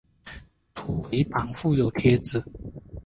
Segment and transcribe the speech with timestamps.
[0.73, 2.43] 初回版附有贴纸。